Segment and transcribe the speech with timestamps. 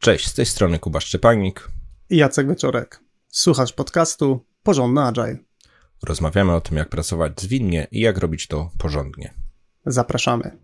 [0.00, 1.70] Cześć, z tej strony Kuba Szczepanik
[2.10, 3.00] i Jacek Wieczorek.
[3.28, 5.36] Słuchasz podcastu Porządny Agile.
[6.02, 9.34] Rozmawiamy o tym, jak pracować zwinnie i jak robić to porządnie.
[9.86, 10.58] Zapraszamy.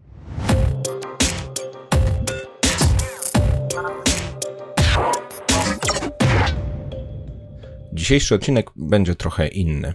[7.92, 9.94] Dzisiejszy odcinek będzie trochę inny.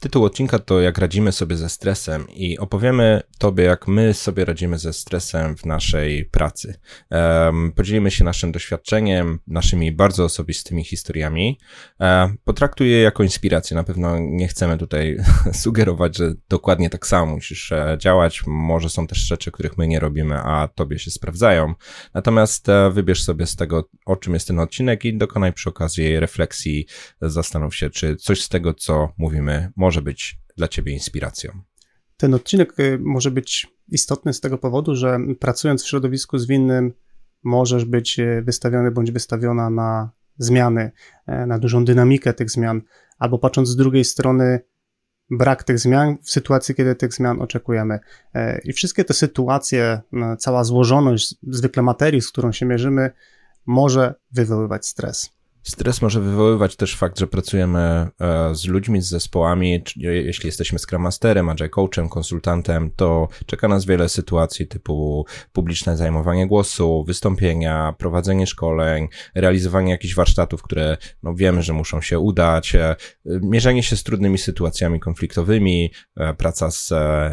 [0.00, 4.78] Tytuł odcinka to jak radzimy sobie ze stresem i opowiemy Tobie, jak my sobie radzimy
[4.78, 6.74] ze stresem w naszej pracy.
[7.10, 11.58] Um, podzielimy się naszym doświadczeniem, naszymi bardzo osobistymi historiami.
[12.00, 12.38] Um,
[12.80, 13.74] je jako inspirację.
[13.74, 15.16] Na pewno nie chcemy tutaj
[15.52, 18.42] sugerować, że dokładnie tak samo musisz e, działać.
[18.46, 21.74] Może są też rzeczy, których my nie robimy, a Tobie się sprawdzają.
[22.14, 26.20] Natomiast e, wybierz sobie z tego, o czym jest ten odcinek i dokonaj przy okazji
[26.20, 26.86] refleksji.
[27.22, 31.50] Zastanów się, czy coś z tego, co mówimy, może może być dla Ciebie inspiracją?
[32.16, 36.92] Ten odcinek y, może być istotny z tego powodu, że pracując w środowisku zwinnym,
[37.42, 40.90] możesz być y, wystawiony bądź wystawiona na zmiany,
[41.26, 42.82] e, na dużą dynamikę tych zmian,
[43.18, 44.60] albo patrząc z drugiej strony,
[45.30, 47.98] brak tych zmian w sytuacji, kiedy tych zmian oczekujemy.
[48.34, 50.00] E, I wszystkie te sytuacje,
[50.38, 53.10] cała złożoność zwykle materii, z którą się mierzymy,
[53.66, 55.37] może wywoływać stres.
[55.68, 59.82] Stres może wywoływać też fakt, że pracujemy e, z ludźmi, z zespołami.
[59.96, 66.46] Jeśli jesteśmy Scrum Masterem, Agile Coachem, konsultantem, to czeka nas wiele sytuacji typu publiczne zajmowanie
[66.46, 72.96] głosu, wystąpienia, prowadzenie szkoleń, realizowanie jakichś warsztatów, które no, wiemy, że muszą się udać, e,
[73.26, 76.92] mierzenie się z trudnymi sytuacjami konfliktowymi, e, praca z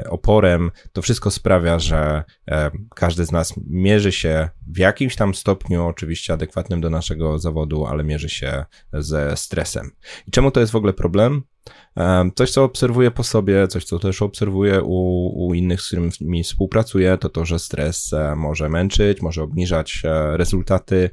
[0.10, 0.72] oporem.
[0.94, 2.24] To wszystko sprawia, że
[2.96, 8.04] każdy z nas mierzy się w jakimś tam stopniu, oczywiście adekwatnym do naszego zawodu, ale
[8.04, 9.92] mierzy się ze stresem.
[10.28, 11.44] I czemu to jest w ogóle problem?
[12.36, 17.18] Coś, co obserwuję po sobie, coś, co też obserwuję u, u innych, z którymi współpracuję,
[17.18, 21.10] to to, że stres e, może męczyć, może obniżać e, rezultaty.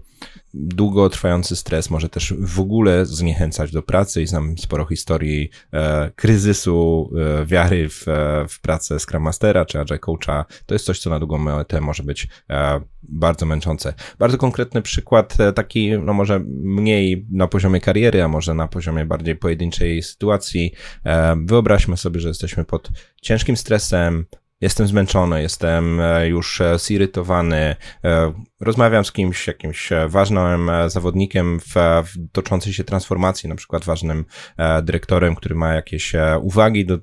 [0.55, 7.11] Długotrwający stres może też w ogóle zniechęcać do pracy i znam sporo historii e, kryzysu
[7.17, 10.45] e, wiary w, e, w pracę Scrum Mastera czy Agile Coacha.
[10.67, 13.95] To jest coś, co na długą metę może być e, bardzo męczące.
[14.19, 19.37] Bardzo konkretny przykład, taki, no może mniej na poziomie kariery, a może na poziomie bardziej
[19.37, 20.42] pojedynczej sytuacji,
[21.05, 22.91] E, wyobraźmy sobie, że jesteśmy pod
[23.23, 24.27] ciężkim stresem,
[24.61, 27.77] jestem zmęczony, jestem e, już e, zirytowany,
[28.61, 34.25] rozmawiam z kimś, jakimś ważnym zawodnikiem w, w toczącej się transformacji, na przykład ważnym
[34.83, 36.99] dyrektorem, który ma jakieś uwagi do,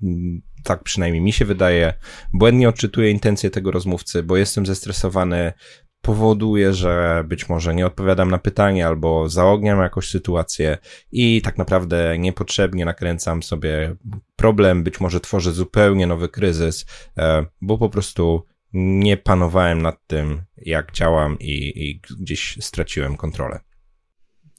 [0.63, 1.94] tak przynajmniej mi się wydaje,
[2.33, 5.53] błędnie odczytuję intencje tego rozmówcy, bo jestem zestresowany,
[6.02, 10.78] powoduje, że być może nie odpowiadam na pytanie albo zaogniam jakąś sytuację
[11.12, 13.96] i tak naprawdę niepotrzebnie nakręcam sobie
[14.36, 16.86] problem, być może tworzę zupełnie nowy kryzys,
[17.18, 23.60] e, bo po prostu nie panowałem nad tym, jak działam i, i gdzieś straciłem kontrolę.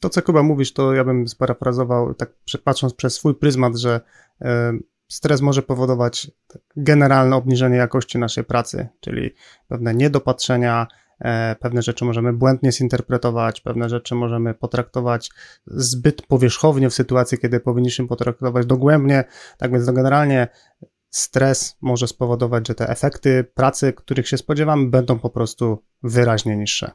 [0.00, 2.32] To, co Kuba mówisz, to ja bym sparafrazował, tak
[2.64, 4.00] patrząc przez swój pryzmat, że
[4.40, 4.72] e,
[5.08, 6.30] stres może powodować
[6.76, 9.30] generalne obniżenie jakości naszej pracy, czyli
[9.68, 10.86] pewne niedopatrzenia,
[11.60, 15.30] pewne rzeczy możemy błędnie zinterpretować, pewne rzeczy możemy potraktować
[15.66, 19.24] zbyt powierzchownie w sytuacji, kiedy powinniśmy potraktować dogłębnie.
[19.58, 20.48] Tak więc no generalnie
[21.10, 26.90] stres może spowodować, że te efekty pracy, których się spodziewamy, będą po prostu wyraźnie niższe.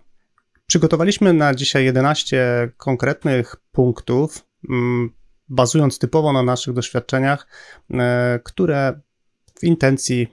[0.67, 5.09] Przygotowaliśmy na dzisiaj 11 konkretnych punktów, mm,
[5.49, 7.47] bazując typowo na naszych doświadczeniach,
[7.93, 8.99] e, które
[9.59, 10.27] w intencji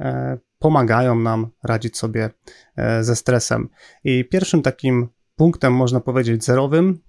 [0.00, 2.30] e, pomagają nam radzić sobie
[2.76, 3.68] e, ze stresem.
[4.04, 7.00] I pierwszym takim punktem, można powiedzieć, zerowym,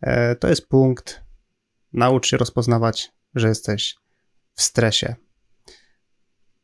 [0.00, 1.22] e, to jest punkt
[1.92, 3.96] naucz się rozpoznawać, że jesteś
[4.54, 5.14] w stresie.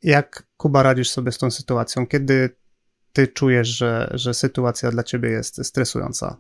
[0.03, 2.07] Jak Kuba radzisz sobie z tą sytuacją?
[2.07, 2.57] Kiedy
[3.13, 6.37] ty czujesz, że, że sytuacja dla ciebie jest stresująca?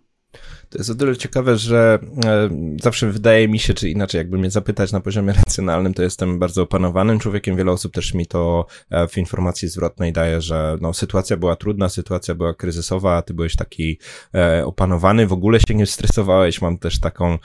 [0.68, 2.48] To jest o tyle ciekawe, że e,
[2.82, 6.62] zawsze wydaje mi się, czy inaczej, jakby mnie zapytać na poziomie racjonalnym, to jestem bardzo
[6.62, 7.56] opanowanym człowiekiem.
[7.56, 11.88] Wiele osób też mi to e, w informacji zwrotnej daje, że no, sytuacja była trudna,
[11.88, 13.98] sytuacja była kryzysowa, a ty byłeś taki
[14.34, 16.62] e, opanowany, w ogóle się nie stresowałeś.
[16.62, 17.38] Mam też taką,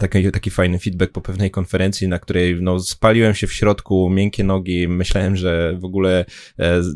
[0.00, 4.44] taki, taki fajny feedback po pewnej konferencji, na której no, spaliłem się w środku, miękkie
[4.44, 6.24] nogi, myślałem, że w ogóle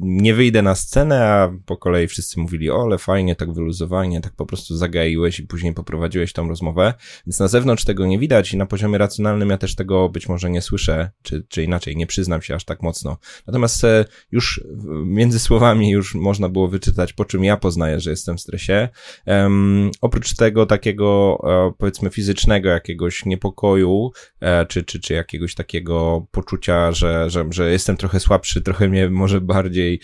[0.00, 4.32] nie wyjdę na scenę, a po kolei wszyscy mówili, o, ale fajnie, tak wyluzowanie, tak
[4.32, 6.94] po prostu zagaiłeś i później poprowadziłeś tą rozmowę,
[7.26, 10.50] więc na zewnątrz tego nie widać i na poziomie racjonalnym ja też tego być może
[10.50, 13.16] nie słyszę, czy, czy inaczej, nie przyznam się aż tak mocno.
[13.46, 14.64] Natomiast e, już
[15.04, 18.88] między słowami już można było wyczytać, po czym ja poznaję, że jestem w stresie.
[19.26, 24.10] Um, oprócz tego takiego, e, powiedzmy, fizycznego jakiegoś niepokoju,
[24.40, 29.10] e, czy, czy, czy jakiegoś takiego poczucia, że, że, że jestem trochę słabszy, trochę mnie
[29.10, 30.00] może bardziej,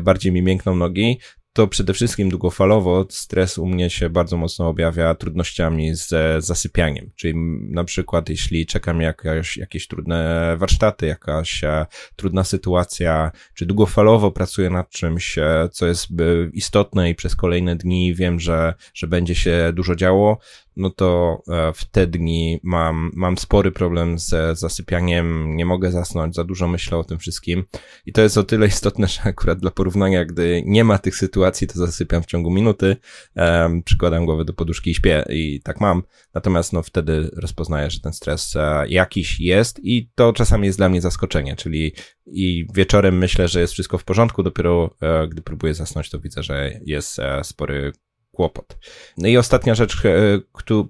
[0.00, 1.18] bardziej mi miękną nogi,
[1.54, 7.10] to przede wszystkim długofalowo stres u mnie się bardzo mocno objawia trudnościami z zasypianiem.
[7.16, 7.34] Czyli
[7.70, 11.86] na przykład, jeśli czekam jakaś, jakieś trudne warsztaty, jakaś e,
[12.16, 16.08] trudna sytuacja, czy długofalowo pracuję nad czymś, e, co jest
[16.52, 20.38] istotne i przez kolejne dni wiem, że, że będzie się dużo działo,
[20.76, 26.34] no to e, w te dni mam, mam spory problem z zasypianiem, nie mogę zasnąć,
[26.34, 27.64] za dużo myślę o tym wszystkim.
[28.06, 31.66] I to jest o tyle istotne, że akurat dla porównania, gdy nie ma tych sytuacji,
[31.66, 32.96] to zasypiam w ciągu minuty,
[33.36, 36.02] um, przykładam głowę do poduszki i śpię i tak mam.
[36.34, 40.88] Natomiast no wtedy rozpoznaję, że ten stres e, jakiś jest i to czasami jest dla
[40.88, 41.92] mnie zaskoczenie, czyli
[42.26, 46.42] i wieczorem myślę, że jest wszystko w porządku, dopiero e, gdy próbuję zasnąć, to widzę,
[46.42, 47.92] że jest spory
[48.34, 48.78] kłopot.
[49.18, 50.10] No i ostatnia rzecz, e,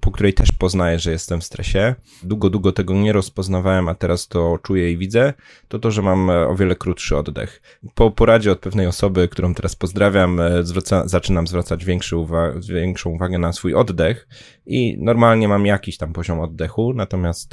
[0.00, 4.29] po której też poznaję, że jestem w stresie, długo, długo tego nie rozpoznawałem, a teraz
[4.29, 5.32] to czuję i widzę,
[5.69, 7.62] to to, że mam e, o wiele krótszy oddech.
[7.94, 13.11] Po poradzie od pewnej osoby, którą teraz pozdrawiam, e, zwraca, zaczynam zwracać większy uwa większą
[13.11, 14.29] uwagę na swój oddech
[14.67, 17.52] i normalnie mam jakiś tam poziom oddechu, natomiast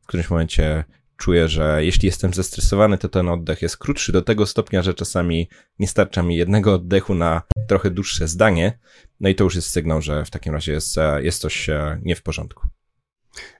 [0.00, 0.84] w którymś momencie
[1.16, 5.48] czuję, że jeśli jestem zestresowany, to ten oddech jest krótszy do tego stopnia, że czasami
[5.78, 8.78] nie starcza mi jednego oddechu na trochę dłuższe zdanie.
[9.20, 12.16] No i to już jest sygnał, że w takim razie jest, jest coś e, nie
[12.16, 12.68] w porządku.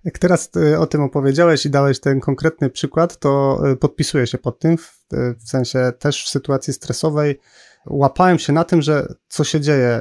[0.05, 4.39] Jak teraz e, o tym opowiedziałeś i dałeś ten konkretny przykład, to e, podpisuję się
[4.39, 5.07] pod tym, w,
[5.39, 7.41] w sensie też w sytuacji stresowej
[7.87, 10.01] łapałem się na tym, że co się dzieje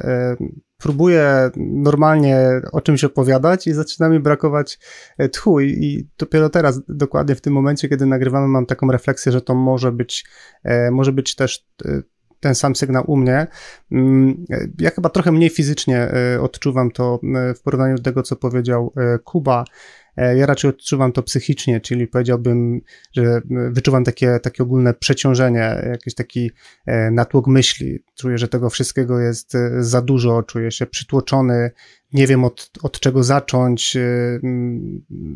[0.82, 4.80] próbuję normalnie o czymś opowiadać i zaczyna mi brakować
[5.18, 9.32] e, tchu i, i dopiero teraz, dokładnie w tym momencie, kiedy nagrywamy, mam taką refleksję,
[9.32, 10.26] że to może być,
[10.64, 12.02] e, może być też e,
[12.40, 13.48] ten sam sygnał u mnie.
[13.92, 14.46] Mm,
[14.80, 16.12] ja chyba trochę mniej fizycznie
[16.42, 17.20] odczuwam to
[17.56, 18.94] w porównaniu do tego, co powiedział
[19.24, 19.66] Kuba.
[20.18, 22.82] E, ja raczej odczuwam to psychicznie, czyli powiedziałbym,
[23.14, 26.52] że wyczuwam takie, takie ogólne przeciążenie, jakiś taki
[26.86, 28.04] e, natłok myśli.
[28.16, 31.72] Czuję, że tego wszystkiego jest e, za dużo, czuję się przytłoczony,
[32.14, 33.98] nie wiem od, od czego zacząć,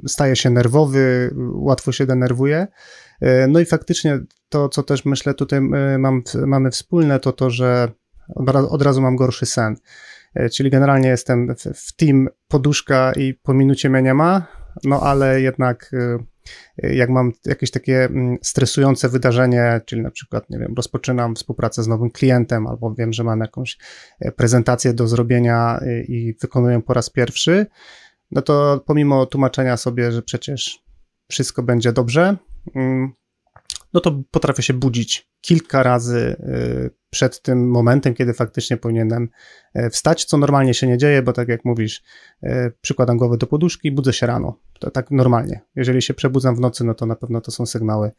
[0.07, 2.67] staję się nerwowy, łatwo się denerwuję.
[3.47, 4.19] No i faktycznie
[4.49, 5.61] to, co też myślę tutaj
[5.99, 7.91] mam, mamy wspólne, to to, że
[8.69, 9.75] od razu mam gorszy sen.
[10.53, 14.47] Czyli generalnie jestem w, w team poduszka i po minucie mnie nie ma,
[14.83, 16.17] no ale jednak y,
[16.77, 21.87] jak mam jakieś takie mm, stresujące wydarzenie, czyli na przykład, nie wiem, rozpoczynam współpracę z
[21.87, 23.77] nowym klientem, albo wiem, że mam jakąś
[24.19, 27.65] e, prezentację do zrobienia y, i wykonuję po raz pierwszy,
[28.31, 30.79] no to pomimo tłumaczenia sobie, że przecież
[31.29, 32.37] wszystko będzie dobrze,
[32.75, 33.13] mm,
[33.95, 39.29] no to potrafię się budzić kilka razy y, przed tym momentem, kiedy faktycznie powinienem
[39.73, 42.03] e, wstać, co normalnie się nie dzieje, bo tak jak mówisz,
[42.43, 44.59] e, przykładam głowę do poduszki, budzę się rano.
[44.79, 45.61] To tak normalnie.
[45.75, 48.11] Jeżeli się przebudzam w nocy, no to na pewno to są sygnały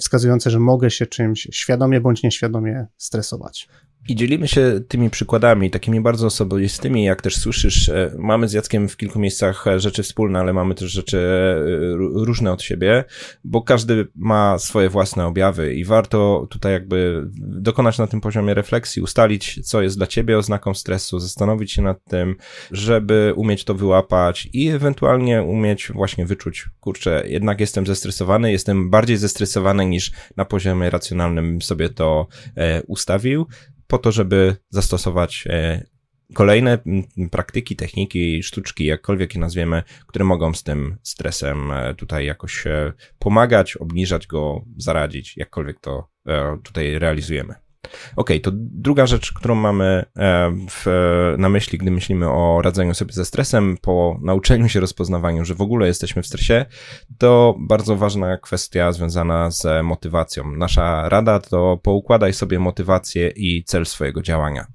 [0.00, 3.68] wskazujące, że mogę się czymś świadomie bądź nieświadomie stresować.
[4.08, 8.88] I dzielimy się tymi przykładami, takimi bardzo osobistymi, jak też słyszysz, e, mamy z Jackiem
[8.88, 13.04] w kilku miejscach e, rzeczy wspólne, ale mamy też rzeczy e, różne od siebie,
[13.44, 19.02] bo każdy ma swoje własne objawy i warto tutaj jakby dokonać na tym poziomie refleksji,
[19.02, 22.36] ustalić, co jest dla ciebie oznaką stresu, zastanowić się nad tym,
[22.70, 29.16] żeby umieć to wyłapać i ewentualnie umieć właśnie wyczuć, kurczę, jednak jestem zestresowany, jestem bardziej
[29.16, 32.26] zestresowany niż na poziomie racjonalnym sobie to
[32.86, 33.46] ustawił
[33.86, 35.86] po to, żeby zastosować e,
[36.34, 36.78] kolejne
[37.30, 42.92] praktyki, techniki, sztuczki, jakkolwiek je nazwiemy, które mogą z tym stresem e, tutaj jakoś e,
[43.18, 46.08] pomagać, obniżać go, zaradzić, jakkolwiek to
[46.62, 47.65] tutaj realizujemy.
[48.16, 50.04] Ok, to druga rzecz, którą mamy
[50.70, 50.86] w,
[51.38, 55.60] na myśli, gdy myślimy o radzeniu sobie ze stresem, po nauczeniu się rozpoznawaniu, że w
[55.60, 56.66] ogóle jesteśmy w stresie,
[57.18, 60.56] to bardzo ważna kwestia związana z motywacją.
[60.56, 64.66] Nasza rada to poukładaj sobie motywację i cel swojego działania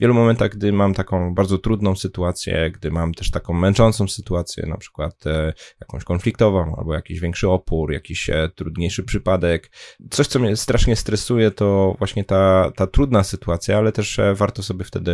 [0.00, 4.76] wielu momentach, gdy mam taką bardzo trudną sytuację, gdy mam też taką męczącą sytuację, na
[4.76, 9.70] przykład e, jakąś konfliktową, albo jakiś większy opór, jakiś e, trudniejszy przypadek,
[10.10, 14.62] coś, co mnie strasznie stresuje, to właśnie ta, ta trudna sytuacja, ale też e, warto
[14.62, 15.10] sobie wtedy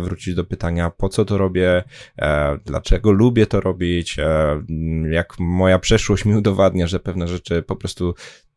[0.00, 1.84] wrócić do pytania, po co to robię,
[2.64, 4.16] dlaczego lubię to robić,
[5.10, 8.14] jak moja przeszłość mi udowadnia, że pewne rzeczy po prostu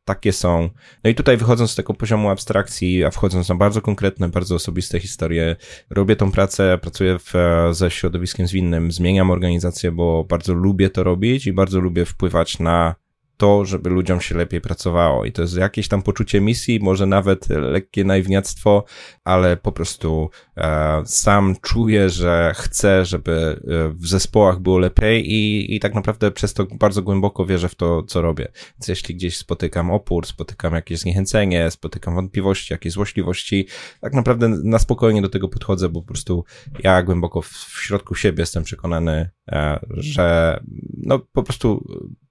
[0.10, 0.70] takie są.
[1.04, 5.00] No i tutaj wychodząc z tego poziomu abstrakcji, a wchodząc na bardzo konkretne, bardzo osobiste
[5.00, 5.56] historie,
[5.90, 7.34] robię tą pracę, pracuję w,
[7.72, 12.96] ze środowiskiem zwinnym, zmieniam organizację, bo bardzo lubię to robić i bardzo lubię wpływać na
[13.40, 15.26] to, żeby ludziom się lepiej pracowało.
[15.26, 18.84] I to jest jakieś tam poczucie misji, może nawet lekkie naiwniactwo,
[19.24, 25.76] ale po prostu e, sam czuję, że chcę, żeby e, w zespołach było lepiej i,
[25.76, 28.52] i tak naprawdę przez to bardzo głęboko wierzę w to, co robię.
[28.74, 33.68] Więc jeśli gdzieś spotykam opór, spotykam jakieś zniechęcenie, spotykam wątpliwości, jakieś złośliwości,
[34.02, 36.44] tak naprawdę na spokojnie do tego podchodzę, bo po prostu
[36.84, 40.60] ja głęboko w, w środku siebie jestem przekonany, e, że
[40.98, 41.86] no po prostu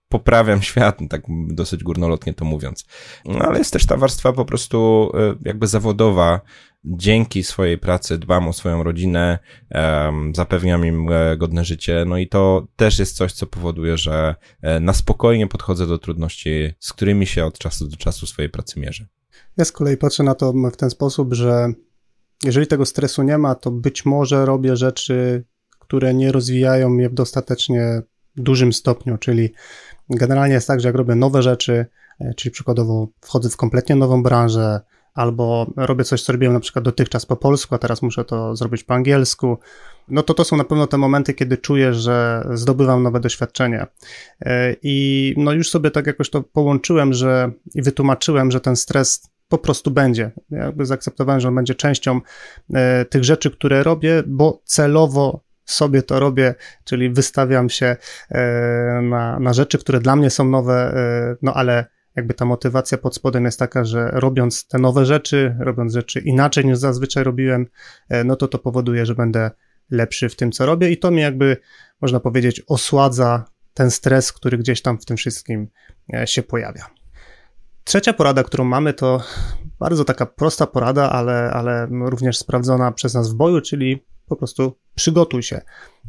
[0.09, 2.85] poprawiam świat, tak dosyć górnolotnie to mówiąc.
[3.25, 6.41] No, ale jest też ta warstwa po prostu e, jakby zawodowa.
[6.85, 9.39] Dzięki swojej pracy dbam o swoją rodzinę,
[10.35, 14.81] zapewniam im e, godne życie, no i to też jest coś, co powoduje, że e,
[14.81, 19.07] na spokojnie podchodzę do trudności, z którymi się od czasu do czasu swojej pracy mierzę.
[19.57, 21.73] Ja z kolei patrzę na to w ten sposób, że
[22.45, 25.45] jeżeli tego stresu nie ma, to być może robię rzeczy,
[25.79, 28.03] które nie rozwijają mnie dostatecznie
[28.39, 29.53] dużym stopniu, czyli
[30.11, 31.87] generalnie jest tak, że jak robię nowe rzeczy,
[32.21, 34.81] e, czyli przykładowo wchodzę w kompletnie nową branżę,
[35.15, 38.85] albo robię coś, co robiłem na przykład dotychczas po polsku, a teraz muszę to zrobić
[38.85, 39.59] po angielsku,
[40.09, 43.87] no to to są na pewno te momenty, kiedy czuję, że zdobywam nowe doświadczenie.
[44.41, 49.31] E, I no już sobie tak jakoś to połączyłem, że i wytłumaczyłem, że ten stres
[49.49, 50.31] po prostu będzie.
[50.51, 52.21] Jakby zaakceptowałem, że on będzie częścią
[52.75, 55.41] e, tych rzeczy, które robię, bo celowo
[55.73, 57.97] sobie to robię, czyli wystawiam się
[58.31, 62.99] e, na, na rzeczy, które dla mnie są nowe, e, no ale jakby ta motywacja
[62.99, 67.67] pod spodem jest taka, że robiąc te nowe rzeczy, robiąc rzeczy inaczej niż zazwyczaj robiłem,
[68.09, 69.51] e, no to to powoduje, że będę
[69.91, 71.57] lepszy w tym, co robię i to mi jakby,
[72.01, 73.45] można powiedzieć, osładza
[73.75, 75.69] ten stres, który gdzieś tam w tym wszystkim
[76.25, 76.87] się pojawia.
[77.85, 79.23] Trzecia porada, którą mamy, to
[79.79, 84.77] bardzo taka prosta porada, ale, ale również sprawdzona przez nas w boju, czyli po prostu
[84.95, 85.61] przygotuj się.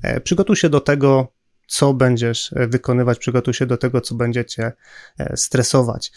[0.03, 1.27] E, przygotuj się do tego,
[1.67, 4.71] co będziesz e, wykonywać, przygotuj się do tego, co będziecie
[5.17, 6.11] e, stresować.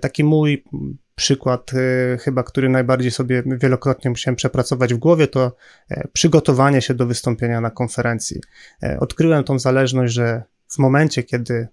[0.00, 0.64] Taki mój
[1.14, 1.70] przykład,
[2.20, 5.56] chyba, który najbardziej sobie wielokrotnie musiałem przepracować w głowie, to
[6.12, 8.40] przygotowanie się do wystąpienia na konferencji.
[9.00, 11.68] Odkryłem tą zależność, że w momencie, kiedy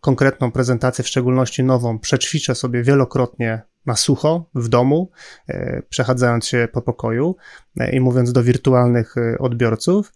[0.00, 5.10] konkretną prezentację, w szczególności nową, przećwiczę sobie wielokrotnie na sucho w domu,
[5.48, 7.36] e, przechadzając się po pokoju
[7.80, 10.12] e, i mówiąc do wirtualnych e, odbiorców,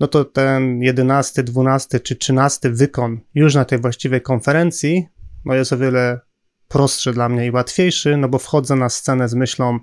[0.00, 5.08] no to ten 11, 12 czy 13 wykon już na tej właściwej konferencji,
[5.44, 6.20] no jest o wiele
[6.68, 9.78] prostszy dla mnie i łatwiejszy, no bo wchodzę na scenę z myślą,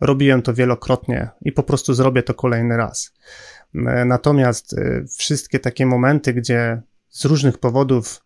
[0.00, 3.12] robiłem to wielokrotnie i po prostu zrobię to kolejny raz.
[4.06, 4.76] Natomiast
[5.18, 8.22] wszystkie takie momenty, gdzie z różnych powodów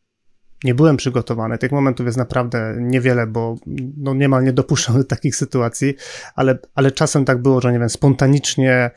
[0.66, 1.58] nie byłem przygotowany.
[1.58, 3.54] Tych momentów jest naprawdę niewiele, bo
[3.96, 5.94] no niemal nie dopuszczam do takich sytuacji,
[6.34, 8.90] ale, ale czasem tak było, że nie wiem, spontanicznie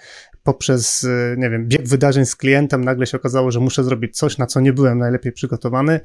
[0.44, 1.08] poprzez,
[1.38, 4.60] nie wiem, bieg wydarzeń z klientem nagle się okazało, że muszę zrobić coś, na co
[4.60, 6.00] nie byłem najlepiej przygotowany,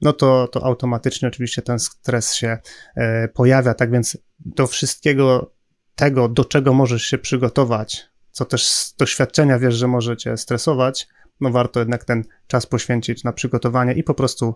[0.00, 2.58] no to, to automatycznie oczywiście ten stres się
[2.96, 3.74] e, pojawia.
[3.74, 5.52] Tak więc do wszystkiego
[5.94, 11.08] tego, do czego możesz się przygotować, co też z doświadczenia wiesz, że może cię stresować,
[11.40, 14.54] no warto jednak ten czas poświęcić na przygotowanie i po prostu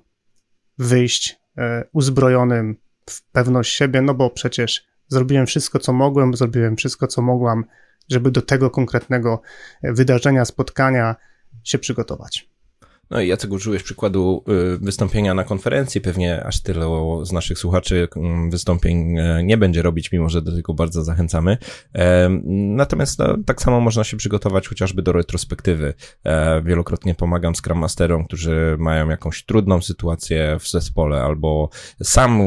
[0.79, 2.77] wyjść e, uzbrojonym
[3.11, 7.65] w pewność siebie, no bo przecież zrobiłem wszystko, co mogłem, zrobiłem wszystko, co mogłam,
[8.09, 9.43] żeby do tego konkretnego
[9.83, 11.17] e, wydarzenia, spotkania
[11.65, 12.52] się przygotować.
[13.13, 16.87] No i Jacek użyłeś przykładu y, wystąpienia na konferencji, pewnie aż tyle
[17.23, 21.59] z naszych słuchaczy mm, wystąpień e, nie będzie robić, mimo że do tego bardzo zachęcamy.
[21.95, 25.95] E, natomiast no, tak samo można się przygotować chociażby do retrospektywy.
[26.25, 31.69] E, wielokrotnie pomagam Scrum Masterom, którzy mają jakąś trudną sytuację w zespole albo
[32.03, 32.43] sam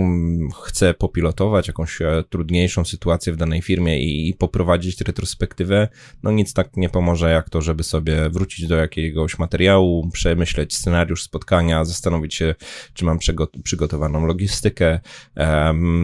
[0.63, 5.87] chcę popilotować jakąś trudniejszą sytuację w danej firmie i, i poprowadzić retrospektywę.
[6.23, 10.75] No nic tak nie pomoże jak to, żeby sobie wrócić do jakiegoś materiału, przemyśleć przemyśleć
[10.75, 12.55] scenariusz spotkania, zastanowić się,
[12.93, 13.19] czy mam
[13.63, 14.99] przygotowaną logistykę,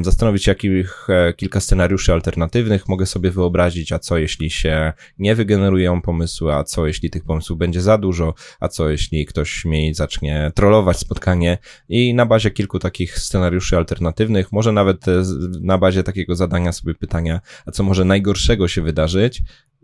[0.01, 5.35] zastanowić się, jakich e, kilka scenariuszy alternatywnych mogę sobie wyobrazić, a co jeśli się nie
[5.35, 9.93] wygenerują pomysły, a co jeśli tych pomysłów będzie za dużo, a co jeśli ktoś mi
[9.93, 11.57] zacznie trollować spotkanie.
[11.89, 15.23] I na bazie kilku takich scenariuszy alternatywnych, może nawet e,
[15.61, 19.41] na bazie takiego zadania sobie pytania, a co może najgorszego się wydarzyć,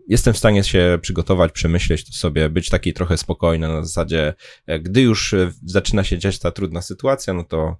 [0.08, 4.34] jestem w stanie się przygotować, przemyśleć to sobie, być taki trochę spokojny na zasadzie,
[4.66, 7.76] e, gdy już e, zaczyna się dziać ta trudna sytuacja, no to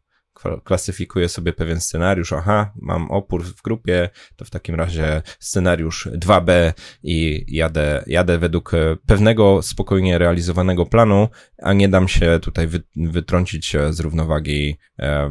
[0.64, 6.72] klasyfikuję sobie pewien scenariusz, aha, mam opór w grupie, to w takim razie scenariusz 2B
[7.02, 11.28] i jadę, jadę według e, pewnego spokojnie realizowanego planu,
[11.62, 15.30] a nie dam się tutaj wy, wytrącić e, z równowagi e,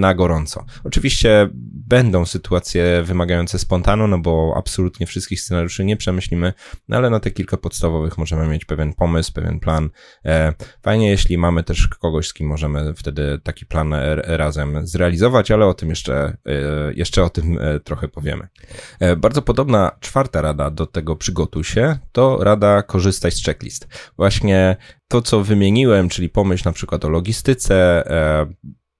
[0.00, 0.64] na gorąco.
[0.84, 1.48] Oczywiście
[1.88, 6.52] będą sytuacje wymagające spontanu, no bo absolutnie wszystkich scenariuszy nie przemyślimy,
[6.88, 9.90] no ale na te kilka podstawowych możemy mieć pewien pomysł, pewien plan.
[10.82, 15.66] Fajnie, jeśli mamy też kogoś, z kim możemy wtedy taki plan razem razem zrealizować, ale
[15.66, 16.36] o tym jeszcze,
[16.94, 18.48] jeszcze o tym trochę powiemy.
[19.16, 23.88] Bardzo podobna czwarta rada do tego przygotuj się, to rada korzystaj z checklist.
[24.16, 24.76] Właśnie
[25.08, 28.04] to, co wymieniłem, czyli pomyśl na przykład o logistyce,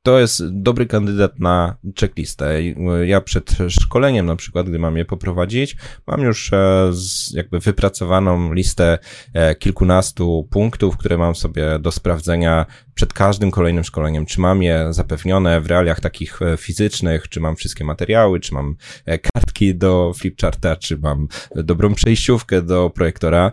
[0.08, 2.62] to jest dobry kandydat na checklistę.
[3.04, 6.90] Ja przed szkoleniem na przykład, gdy mam je poprowadzić, mam już e,
[7.32, 8.98] jakby wypracowaną listę
[9.34, 14.86] e, kilkunastu punktów, które mam sobie do sprawdzenia przed każdym kolejnym szkoleniem, czy mam je
[14.90, 18.76] zapewnione w realiach takich e, fizycznych, czy mam wszystkie materiały, czy mam
[19.22, 23.52] kartki do flipcharta, czy mam dobrą przejściówkę do projektora,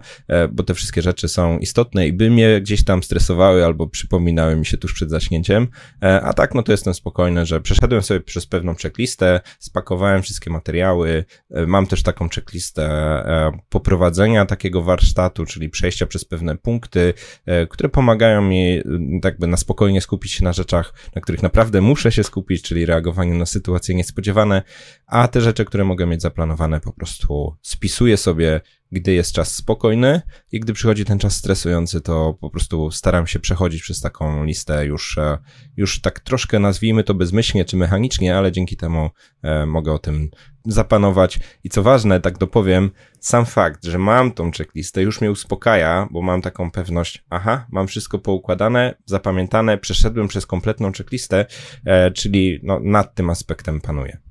[0.51, 4.65] bo te wszystkie rzeczy są istotne i by mnie gdzieś tam stresowały albo przypominały mi
[4.65, 5.67] się tuż przed zaśnięciem,
[6.01, 10.49] a tak tak, no to jestem spokojny, że przeszedłem sobie przez pewną checklistę, spakowałem wszystkie
[10.49, 17.13] materiały, e, mam też taką checklistę e, poprowadzenia takiego warsztatu, czyli przejścia przez pewne punkty,
[17.45, 18.81] e, które pomagają mi
[19.23, 23.35] jakby na spokojnie skupić się na rzeczach, na których naprawdę muszę się skupić, czyli reagowaniu
[23.35, 24.61] na sytuacje niespodziewane,
[25.07, 28.61] a te rzeczy, które mogę mieć zaplanowane, po prostu spisuję sobie
[28.91, 33.39] gdy jest czas spokojny i gdy przychodzi ten czas stresujący, to po prostu staram się
[33.39, 35.37] przechodzić przez taką listę już, e,
[35.77, 39.09] już tak troszkę nazwijmy to bezmyślnie czy mechanicznie, ale dzięki temu
[39.41, 40.29] e, mogę o tym
[40.65, 41.39] zapanować.
[41.63, 46.21] I co ważne, tak dopowiem, sam fakt, że mam tą checklistę już mnie uspokaja, bo
[46.21, 51.45] mam taką pewność, aha, mam wszystko poukładane, zapamiętane, przeszedłem przez kompletną checklistę,
[51.85, 54.24] e, czyli no, nad tym aspektem panuję.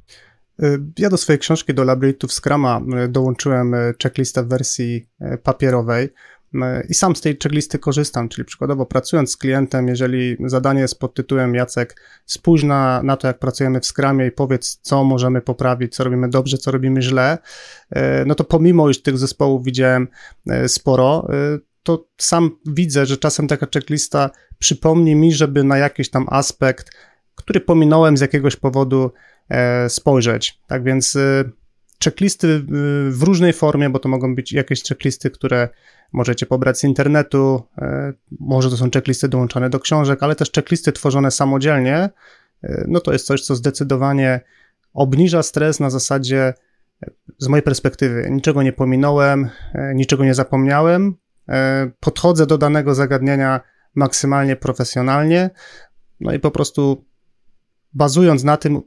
[0.62, 5.06] Y, ja do swojej książki, do Labyrinthów Scrama y, dołączyłem y, checklistę w wersji
[5.42, 6.08] papierowej
[6.88, 11.14] i sam z tej checklisty korzystam, czyli przykładowo pracując z klientem, jeżeli zadanie jest pod
[11.14, 15.94] tytułem Jacek, spójrz na, na to, jak pracujemy w Scrumie i powiedz, co możemy poprawić,
[15.94, 17.38] co robimy dobrze, co robimy źle,
[18.26, 20.08] no to pomimo, iż tych zespołów widziałem
[20.66, 21.28] sporo,
[21.82, 26.90] to sam widzę, że czasem taka checklista przypomni mi, żeby na jakiś tam aspekt,
[27.34, 29.10] który pominąłem z jakiegoś powodu,
[29.88, 30.58] spojrzeć.
[30.66, 31.44] Tak więc e,
[32.04, 32.60] checklisty e,
[33.10, 35.68] w różnej formie, bo to mogą być jakieś checklisty, które
[36.12, 37.62] możecie pobrać z internetu,
[38.40, 42.10] może to są checklisty dołączone do książek, ale też checklisty tworzone samodzielnie,
[42.88, 44.40] no to jest coś, co zdecydowanie
[44.92, 46.54] obniża stres na zasadzie,
[47.38, 49.50] z mojej perspektywy, niczego nie pominąłem,
[49.94, 51.16] niczego nie zapomniałem,
[52.00, 53.60] podchodzę do danego zagadnienia
[53.94, 55.50] maksymalnie profesjonalnie,
[56.20, 57.04] no i po prostu
[57.92, 58.82] bazując na tym,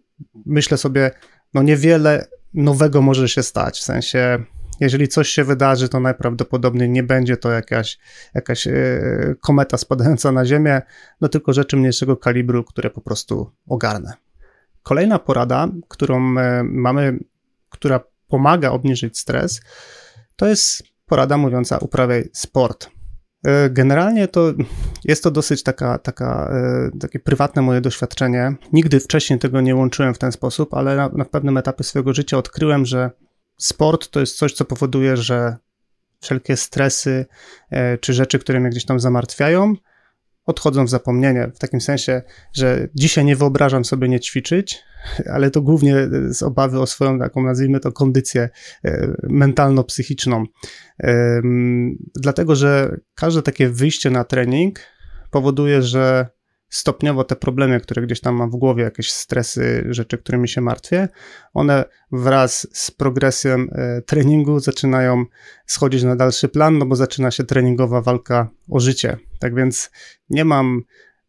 [0.45, 1.11] myślę sobie,
[1.53, 3.79] no niewiele nowego może się stać.
[3.79, 4.43] W sensie,
[4.79, 7.99] jeżeli coś się wydarzy, to najprawdopodobniej nie będzie to jakaś,
[8.33, 10.81] jakaś yy, kometa spadająca na Ziemię,
[11.21, 14.13] no tylko rzeczy mniejszego kalibru, które po prostu ogarnę.
[14.83, 17.19] Kolejna porada, którą yy, mamy,
[17.69, 19.61] która pomaga obniżyć stres,
[20.35, 22.96] to jest porada mówiąca uprawiaj sport.
[23.47, 24.53] E, generalnie to
[25.03, 28.55] jest to dosyć taka, taka, e, takie prywatne moje doświadczenie.
[28.73, 32.37] Nigdy wcześniej tego nie łączyłem w ten sposób, ale na, na pewnym etapie swojego życia
[32.37, 33.11] odkryłem, że
[33.57, 35.55] sport to jest coś, co powoduje, że
[36.19, 37.25] wszelkie stresy
[37.69, 39.75] e, czy rzeczy, które mnie gdzieś tam zamartwiają,
[40.47, 41.51] odchodzą w zapomnienie.
[41.55, 42.21] W takim sensie,
[42.53, 44.83] że dzisiaj nie wyobrażam sobie nie ćwiczyć,
[45.33, 45.95] ale to głównie
[46.29, 48.49] z obawy o swoją taką, nazwijmy to, kondycję
[48.85, 50.45] e, mentalno-psychiczną.
[52.15, 54.79] Dlatego, że każde takie wyjście na trening
[55.31, 56.27] powoduje, że
[56.69, 61.07] stopniowo te problemy, które gdzieś tam mam w głowie, jakieś stresy, rzeczy, którymi się martwię,
[61.53, 65.25] one wraz z progresem e, treningu zaczynają
[65.65, 69.17] schodzić na dalszy plan, no bo zaczyna się treningowa walka o życie.
[69.39, 69.91] Tak więc
[70.29, 70.81] nie mam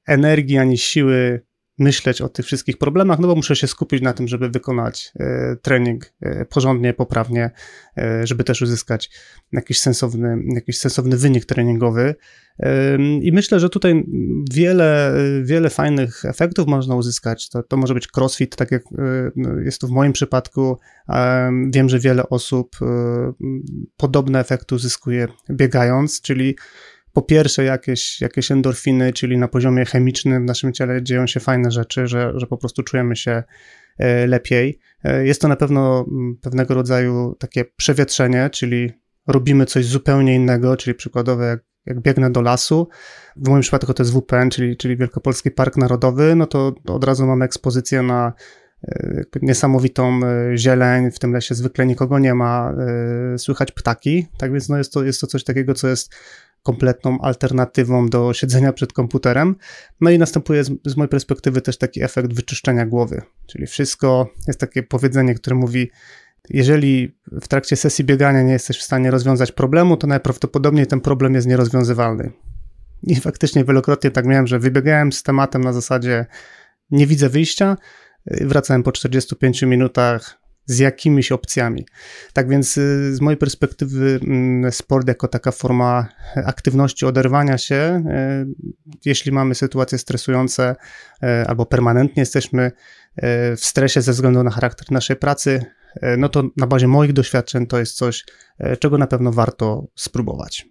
[0.07, 1.47] energii ani siły
[1.78, 5.56] myśleć o tych wszystkich problemach, no bo muszę się skupić na tym, żeby wykonać e,
[5.56, 7.50] trening e, porządnie, poprawnie,
[7.96, 9.10] e, żeby też uzyskać
[9.52, 12.14] jakiś sensowny, jakiś sensowny wynik treningowy.
[13.22, 14.06] I myślę, że tutaj
[14.52, 17.48] wiele, wiele fajnych efektów można uzyskać.
[17.48, 18.82] To, to może być crossfit, tak jak
[19.36, 20.78] no, jest to w moim przypadku.
[21.70, 22.76] Wiem, że wiele osób
[23.96, 26.56] podobne efekty uzyskuje biegając, czyli
[27.18, 31.70] po pierwsze jakieś, jakieś endorfiny, czyli na poziomie chemicznym w naszym ciele dzieją się fajne
[31.70, 33.42] rzeczy, że, że po prostu czujemy się
[33.98, 34.78] e, lepiej.
[35.04, 38.92] E, jest to na pewno mm, pewnego rodzaju takie przewietrzenie, czyli
[39.26, 42.88] robimy coś zupełnie innego, czyli przykładowo jak, jak biegnę do lasu,
[43.37, 47.26] w moim przypadku to jest WPN, czyli, czyli Wielkopolski Park Narodowy, no to od razu
[47.26, 48.33] mamy ekspozycję na
[48.88, 50.20] e, niesamowitą
[50.57, 52.74] zieleń, w tym lesie zwykle nikogo nie ma,
[53.37, 56.14] słychać ptaki, tak więc no jest, to, jest to coś takiego, co jest
[56.62, 59.56] kompletną alternatywą do siedzenia przed komputerem.
[60.00, 64.60] No i następuje z, z mojej perspektywy też taki efekt wyczyszczenia głowy, czyli wszystko, jest
[64.60, 65.90] takie powiedzenie, które mówi,
[66.50, 71.34] jeżeli w trakcie sesji biegania nie jesteś w stanie rozwiązać problemu, to najprawdopodobniej ten problem
[71.34, 72.32] jest nierozwiązywalny.
[73.02, 76.26] I faktycznie wielokrotnie tak miałem, że wybiegałem z tematem na zasadzie
[76.90, 77.76] nie widzę wyjścia,
[78.26, 81.87] wracałem po 45 minutach z jakimiś opcjami.
[82.33, 86.09] Tak więc y, z mojej perspektywy mm, sport jako taka forma
[86.44, 90.76] aktywności, oderwania się, y, jeśli mamy sytuacje stresujące
[91.22, 92.72] y, albo permanentnie jesteśmy
[93.57, 95.64] w stresie ze względu na charakter naszej pracy,
[96.18, 98.24] no to na bazie moich doświadczeń to jest coś,
[98.78, 100.66] czego na pewno warto spróbować.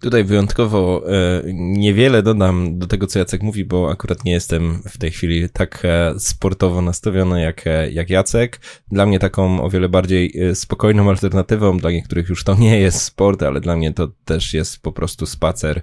[0.00, 4.98] Tutaj wyjątkowo e, niewiele dodam do tego, co Jacek mówi, bo akurat nie jestem w
[4.98, 8.60] tej chwili tak e, sportowo nastawiony jak, e, jak Jacek.
[8.92, 13.42] Dla mnie taką o wiele bardziej spokojną alternatywą, dla niektórych już to nie jest sport,
[13.42, 15.82] ale dla mnie to też jest po prostu spacer.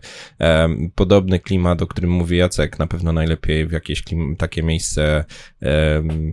[0.96, 5.26] Podobny klimat, o którym mówi Jacek, na pewno najlepiej w jakieś klim- takie miejsce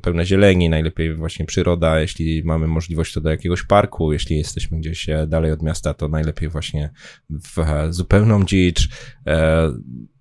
[0.02, 5.06] pełne zieleni, najlepiej właśnie przyroda, jeśli mamy możliwość to do jakiegoś parku, jeśli jesteśmy gdzieś
[5.26, 6.90] dalej od miasta, to najlepiej właśnie
[7.30, 8.88] w zupełną dzicz,
[9.26, 9.70] e,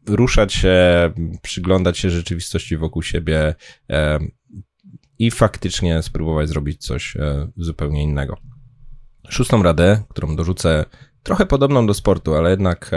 [0.08, 0.78] ruszać się,
[1.41, 3.56] przyglądać się rzeczywistości wokół siebie
[3.89, 4.19] e,
[5.19, 8.38] i faktycznie spróbować zrobić coś e, zupełnie innego.
[9.30, 10.86] Szóstą radę, którą dorzucę,
[11.24, 12.91] trochę podobną do sportu, ale jednak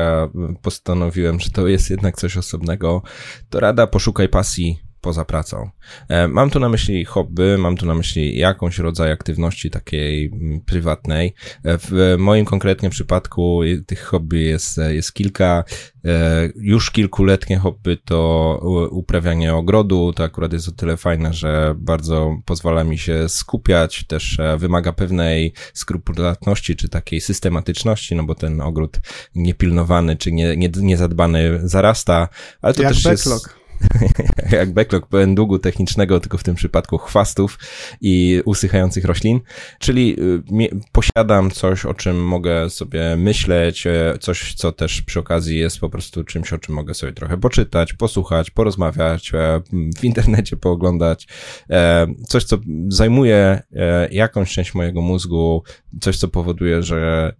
[0.63, 3.03] postanowiłem, że to jest jednak coś osobnego,
[3.51, 5.71] to rada poszukaj pasji poza pracą.
[6.09, 10.61] E, mam tu na myśli hobby, mam tu na myśli jakąś rodzaj aktywności takiej mm,
[10.61, 11.35] prywatnej.
[11.65, 15.65] E, w moim konkretnie przypadku tych hobby jest, jest kilka.
[16.05, 20.13] E, już kilkuletnie hobby to uprawianie ogrodu.
[20.13, 25.53] To akurat jest o tyle fajne, że bardzo pozwala mi się skupiać, też wymaga pewnej
[25.75, 29.01] skrupulatności czy takiej systematyczności, no bo ten ogród
[29.35, 32.29] niepilnowany czy nie, nie, niezadbany zarasta,
[32.63, 33.43] ale to Jak też backlog.
[33.43, 33.62] jest
[34.53, 37.59] jak backlog pełen długu technicznego, tylko w tym przypadku chwastów
[38.01, 39.41] i usychających roślin.
[39.79, 40.17] Czyli
[40.61, 45.79] y, posiadam coś, o czym mogę sobie myśleć, e, coś, co też przy okazji jest
[45.79, 49.61] po prostu czymś, o czym mogę sobie trochę poczytać, posłuchać, porozmawiać, e,
[49.99, 51.29] w internecie pooglądać.
[51.71, 53.63] E, coś, co zajmuje
[54.11, 55.63] jakąś część mojego mózgu,
[56.01, 57.33] coś, co powoduje, że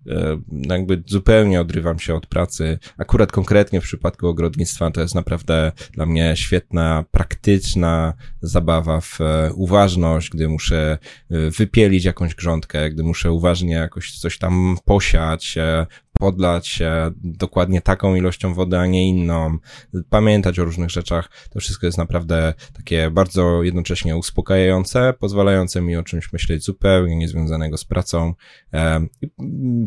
[0.69, 2.79] jakby zupełnie odrywam się od pracy.
[2.99, 9.53] Akurat konkretnie w przypadku ogrodnictwa to jest naprawdę dla mnie świetna, praktyczna zabawa w e,
[9.53, 10.99] uważność, gdy muszę
[11.31, 15.59] e, wypielić jakąś grządkę, gdy muszę uważnie jakoś coś tam posiać,
[16.23, 16.83] podlać
[17.25, 19.59] dokładnie taką ilością wody, a nie inną,
[20.11, 21.31] pamiętać o różnych rzeczach.
[21.51, 27.77] To wszystko jest naprawdę takie bardzo jednocześnie uspokajające, pozwalające mi o czymś myśleć zupełnie niezwiązanego
[27.77, 28.35] z pracą.
[29.23, 29.29] I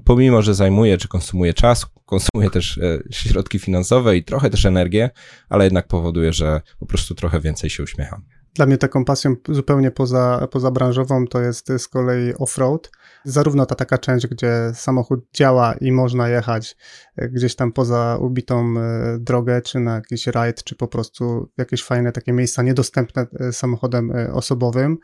[0.06, 5.10] pomimo, że zajmuje czy konsumuje czas, konsumuje też e, środki finansowe i trochę też energię,
[5.50, 8.22] ale jednak powoduje, że po prostu trochę więcej się uśmiecham.
[8.56, 12.90] Dla mnie taką pasją zupełnie poza, poza branżową to jest z kolei off-road.
[13.26, 16.78] Zarówno ta taka część, gdzie samochód działa i można jechać
[17.16, 21.84] e, gdzieś tam poza ubitą e, drogę, czy na jakiś rajd, czy po prostu jakieś
[21.84, 24.98] fajne takie miejsca niedostępne samochodem osobowym.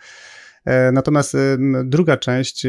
[0.94, 1.38] Natomiast
[1.84, 2.68] druga część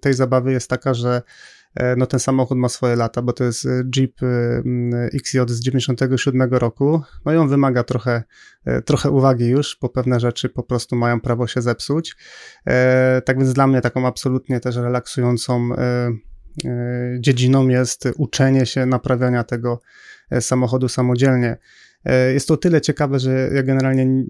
[0.00, 1.61] tej zabawy jest taka, że E,
[1.96, 4.26] no ten samochód ma swoje lata, bo to jest e, Jeep e,
[5.14, 8.22] XJ z 97 roku, no i on wymaga trochę,
[8.84, 12.16] trochę uwagi już, bo pewne rzeczy po prostu mają prawo się zepsuć.
[13.24, 15.68] Tak więc dla mnie taką absolutnie też relaksującą
[17.18, 19.80] dziedziną jest uczenie się naprawiania tego
[20.40, 21.56] samochodu samodzielnie.
[22.04, 24.24] E, jest to o tyle ciekawe, że ja generalnie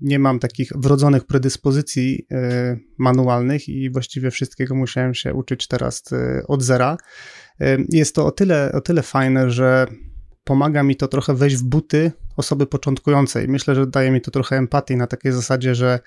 [0.00, 6.42] nie mam takich wrodzonych predyspozycji e, manualnych i właściwie wszystkiego musiałem się uczyć teraz e,
[6.48, 6.96] od zera.
[7.88, 9.86] Jest to o tyle, o tyle fajne, że
[10.44, 13.48] pomaga mi to trochę wejść w buty osoby początkującej.
[13.48, 16.00] Myślę, że daje mi to trochę empatii na takiej zasadzie, że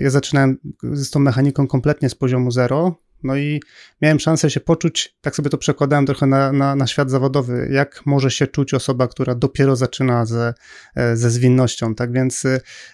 [0.00, 3.60] ja zaczynałem z tą mechaniką kompletnie z poziomu zero, no i
[4.02, 8.00] miałem szansę się poczuć, tak sobie to przekładałem trochę na, na, na świat zawodowy, jak
[8.06, 10.54] może się czuć osoba, która dopiero zaczyna ze,
[10.96, 11.94] e, ze zwinnością.
[11.94, 12.44] Tak więc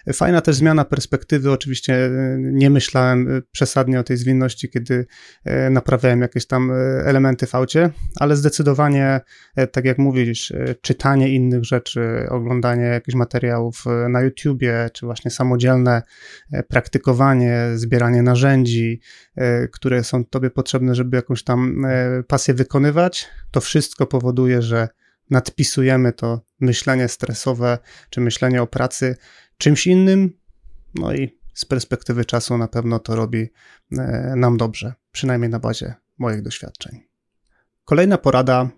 [0.07, 1.51] e, fajna też zmiana perspektywy.
[1.51, 5.05] Oczywiście e, nie myślałem przesadnie o tej zwinności, kiedy
[5.71, 6.71] naprawiałem jakieś tam
[7.05, 7.89] elementy w aucie,
[8.19, 9.21] ale zdecydowanie,
[9.71, 16.01] tak jak mówisz, czytanie innych rzeczy, oglądanie jakichś materiałów na YouTubie, czy właśnie samodzielne
[16.67, 19.01] praktykowanie, zbieranie narzędzi,
[19.71, 24.89] które są tobie potrzebne, żeby jakąś tam e, pasję wykonywać, to wszystko powoduje, że
[25.29, 27.77] nadpisujemy to myślenie stresowe
[28.09, 29.15] czy myślenie o pracy
[29.57, 30.37] czymś innym,
[30.95, 33.49] no i z perspektywy czasu na pewno to robi
[33.91, 36.99] e, nam dobrze, przynajmniej na bazie moich doświadczeń.
[37.85, 38.69] Kolejna porada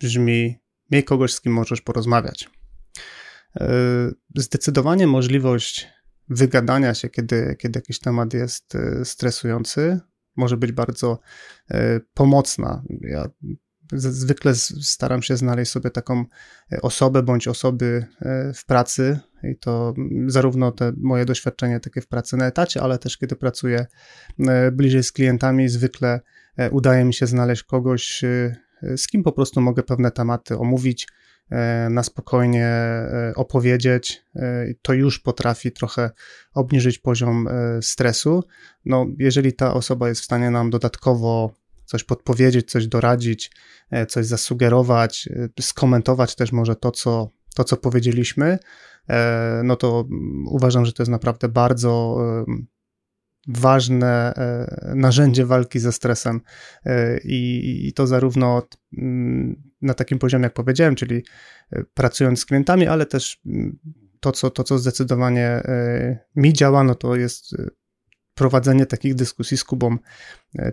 [0.00, 0.58] brzmi:
[0.90, 2.50] miej kogoś, z kim możesz porozmawiać.
[3.60, 3.68] E,
[4.34, 5.88] zdecydowanie możliwość
[6.28, 10.00] wygadania się, kiedy, kiedy jakiś temat jest stresujący,
[10.36, 11.18] może być bardzo
[11.70, 12.82] e, pomocna.
[13.00, 13.28] Ja
[13.92, 16.24] zwykle staram się znaleźć sobie taką
[16.82, 18.06] osobę bądź osoby
[18.54, 19.94] w pracy i to
[20.26, 23.86] zarówno te moje doświadczenie takie w pracy na etacie, ale też kiedy pracuję
[24.72, 26.20] bliżej z klientami, zwykle
[26.70, 28.24] udaje mi się znaleźć kogoś,
[28.96, 31.25] z kim po prostu mogę pewne tematy omówić, E,
[31.90, 36.10] na spokojnie e, opowiedzieć, e, to już potrafi trochę
[36.54, 37.48] obniżyć poziom
[37.80, 38.44] stresu.
[38.84, 41.54] No, jeżeli ta osoba jest w stanie nam dodatkowo
[41.84, 43.50] coś podpowiedzieć, coś doradzić,
[44.08, 45.28] coś zasugerować,
[45.60, 48.58] skomentować też może to, co, to, co powiedzieliśmy,
[49.64, 50.04] no to
[50.46, 52.18] uważam, że to jest naprawdę bardzo
[53.46, 56.40] ważne e, narzędzie walki ze stresem.
[56.86, 58.62] E, i, to zarówno
[58.98, 61.22] mm, na takim poziomie, jak powiedziałem, czyli
[61.72, 63.78] e, pracując z klientami, ale też mm,
[64.20, 65.62] to, co, to, co zdecydowanie
[66.36, 67.56] mi działa, no to jest
[68.34, 69.98] prowadzenie takich dyskusji z Kubą,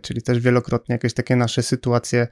[0.02, 2.28] czyli też wielokrotnie jakieś takie nasze sytuacje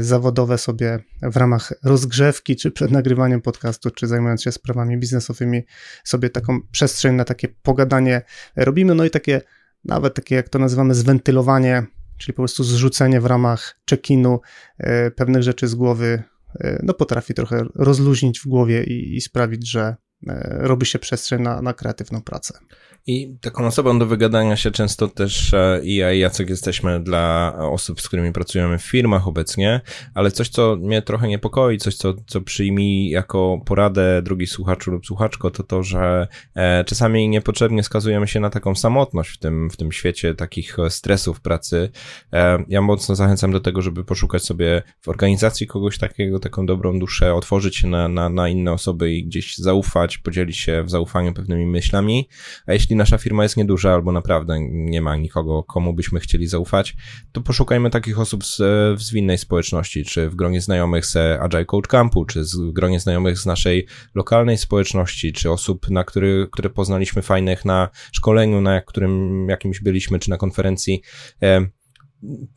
[0.00, 5.62] zawodowe sobie w ramach rozgrzewki, czy przed nagrywaniem podcastu, czy zajmując się sprawami biznesowymi,
[6.04, 8.22] sobie taką przestrzeń na takie pogadanie
[8.56, 9.40] robimy, no i takie
[9.84, 11.86] nawet takie, jak to nazywamy, zwentylowanie,
[12.18, 14.40] czyli po prostu zrzucenie w ramach check-inu
[14.78, 16.22] e, pewnych rzeczy z głowy,
[16.60, 19.96] e, no potrafi trochę rozluźnić w głowie i, i sprawić, że
[20.48, 22.58] robi się przestrzeń na, na kreatywną pracę.
[23.06, 27.54] I taką osobą do wygadania się często też e, i ja i Jacek jesteśmy dla
[27.58, 29.80] osób, z którymi pracujemy w firmach obecnie,
[30.14, 35.06] ale coś, co mnie trochę niepokoi, coś, co, co przyjmij jako poradę drugi słuchaczu lub
[35.06, 39.76] słuchaczko, to to, że e, czasami niepotrzebnie skazujemy się na taką samotność w tym, w
[39.76, 41.90] tym świecie takich stresów pracy.
[42.32, 46.98] E, ja mocno zachęcam do tego, żeby poszukać sobie w organizacji kogoś takiego, taką dobrą
[46.98, 51.34] duszę, otworzyć się na, na, na inne osoby i gdzieś zaufać, podzielić się w zaufaniu
[51.34, 52.28] pewnymi myślami,
[52.66, 56.96] a jeśli nasza firma jest nieduża albo naprawdę nie ma nikogo, komu byśmy chcieli zaufać,
[57.32, 58.56] to poszukajmy takich osób z,
[58.98, 63.38] w zwinnej społeczności, czy w gronie znajomych z Agile Coach Campu, czy w gronie znajomych
[63.38, 69.46] z naszej lokalnej społeczności, czy osób, na który, które poznaliśmy fajnych na szkoleniu, na którym
[69.48, 71.02] jakimś byliśmy, czy na konferencji.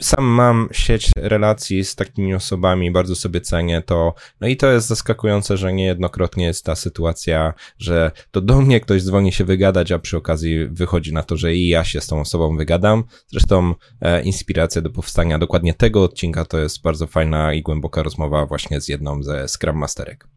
[0.01, 4.13] Sam mam sieć relacji z takimi osobami, bardzo sobie cenię to.
[4.41, 9.03] No i to jest zaskakujące, że niejednokrotnie jest ta sytuacja, że to do mnie ktoś
[9.03, 12.21] dzwoni się wygadać, a przy okazji wychodzi na to, że i ja się z tą
[12.21, 13.03] osobą wygadam.
[13.27, 18.45] Zresztą e, inspiracja do powstania dokładnie tego odcinka to jest bardzo fajna i głęboka rozmowa
[18.45, 20.27] właśnie z jedną ze Scrum Masterek.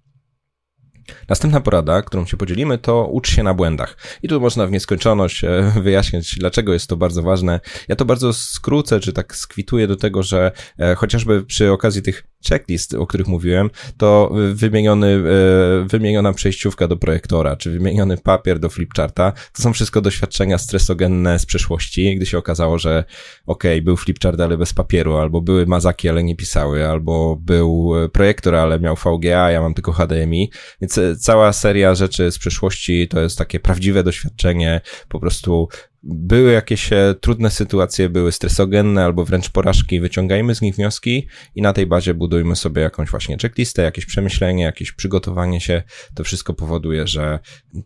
[1.28, 3.96] Następna porada, którą się podzielimy, to ucz się na błędach.
[4.22, 7.60] I tu można w nieskończoność e, wyjaśnić, dlaczego jest to bardzo ważne.
[7.88, 12.24] Ja to bardzo skrócę, czy tak skwituję do tego, że e, chociażby przy okazji tych
[12.48, 18.68] checklist, o których mówiłem, to wymieniony, e, wymieniona przejściówka do projektora, czy wymieniony papier do
[18.68, 23.04] flipcharta, to są wszystko doświadczenia stresogenne z przeszłości, gdy się okazało, że
[23.46, 27.92] okej, okay, był flipchart, ale bez papieru, albo były mazaki, ale nie pisały, albo był
[28.12, 33.20] projektor, ale miał VGA, ja mam tylko HDMI, więc cała seria rzeczy z przeszłości to
[33.20, 35.68] jest takie prawdziwe doświadczenie, po prostu
[36.02, 41.62] były jakieś e, trudne sytuacje, były stresogenne albo wręcz porażki, wyciągajmy z nich wnioski i
[41.62, 45.82] na tej bazie budujmy sobie jakąś właśnie checklistę, jakieś przemyślenie, jakieś przygotowanie się.
[46.14, 47.38] To wszystko powoduje, że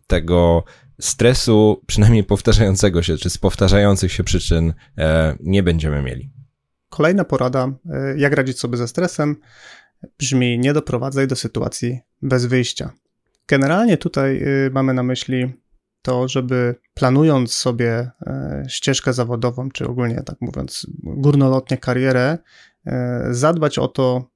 [0.07, 0.63] tego
[1.01, 6.31] stresu, przynajmniej powtarzającego się, czy z powtarzających się przyczyn, e, nie będziemy mieli.
[6.89, 9.35] Kolejna porada, e, jak radzić sobie ze stresem,
[10.19, 12.91] brzmi: nie doprowadzaj do sytuacji bez wyjścia.
[13.47, 15.60] Generalnie tutaj mamy na myśli
[16.01, 22.37] to, żeby planując sobie e, ścieżkę zawodową, czy ogólnie tak mówiąc, górnolotnie karierę,
[22.85, 24.31] e, zadbać o to,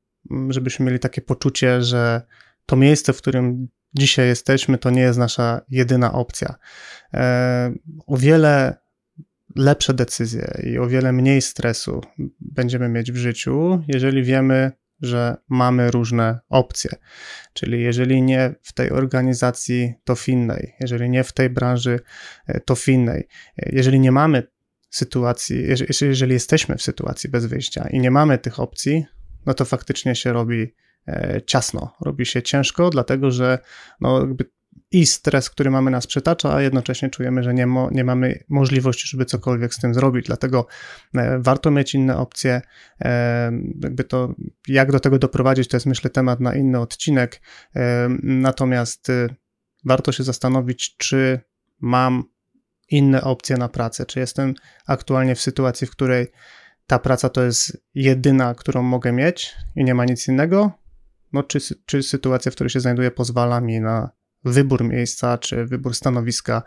[0.49, 2.21] żebyśmy mieli takie poczucie, że
[2.65, 6.56] to miejsce, w którym dzisiaj jesteśmy, to nie jest nasza jedyna opcja.
[7.13, 7.73] E,
[8.08, 8.78] o wiele
[9.56, 12.01] lepsze decyzje i o wiele mniej stresu
[12.39, 16.91] będziemy mieć w życiu, jeżeli wiemy, że mamy różne opcje.
[17.53, 21.99] Czyli jeżeli nie w tej organizacji, to w innej, jeżeli nie w tej branży,
[22.47, 23.27] e, to w innej.
[23.58, 24.43] E, jeżeli nie mamy
[24.89, 25.67] sytuacji,
[26.01, 29.05] jeżeli jesteśmy w sytuacji bez wyjścia i nie mamy tych opcji,
[29.45, 30.75] no to faktycznie się robi
[31.08, 33.60] e, ciasno, robi się ciężko, dlatego że
[34.01, 34.45] no, jakby
[34.91, 39.07] i stres, który mamy nas przytacza, a jednocześnie czujemy, że nie, mo, nie mamy możliwości,
[39.07, 40.25] żeby cokolwiek z tym zrobić.
[40.25, 40.67] Dlatego
[41.15, 42.61] e, warto mieć inne opcje.
[43.01, 43.51] E,
[43.83, 44.35] jakby to,
[44.67, 47.41] jak do tego doprowadzić, to jest myślę temat na inny odcinek.
[47.75, 49.11] E, natomiast
[49.85, 51.39] warto się zastanowić, czy
[51.79, 52.23] mam
[52.89, 54.53] inne opcje na pracę, czy jestem
[54.88, 56.27] aktualnie w sytuacji, w której
[56.88, 60.71] ta praca to jest jedyna, którą mogę mieć i nie ma nic innego,
[61.33, 64.09] no czy, czy sytuacja, w której się znajduję, pozwala mi na
[64.45, 66.63] wybór miejsca czy wybór stanowiska,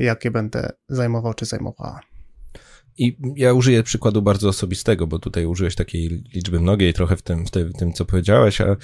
[0.00, 2.00] jakie będę zajmował czy zajmowała.
[2.98, 7.46] I ja użyję przykładu bardzo osobistego, bo tutaj użyłeś takiej liczby mnogiej trochę w tym,
[7.46, 8.76] w tym, w tym, co powiedziałeś, a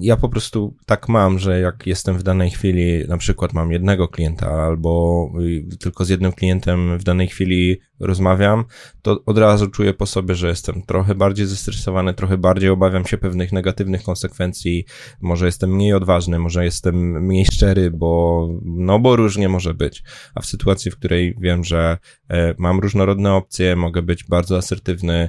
[0.00, 4.08] ja po prostu tak mam, że jak jestem w danej chwili, na przykład mam jednego
[4.08, 5.32] klienta albo
[5.80, 8.64] tylko z jednym klientem w danej chwili rozmawiam,
[9.02, 13.18] to od razu czuję po sobie, że jestem trochę bardziej zestresowany, trochę bardziej obawiam się
[13.18, 14.84] pewnych negatywnych konsekwencji,
[15.20, 20.02] może jestem mniej odważny, może jestem mniej szczery, bo, no bo różnie może być.
[20.34, 21.98] A w sytuacji, w której wiem, że
[22.28, 25.28] e, mam różnorodne opcje, mogę być bardzo asertywny,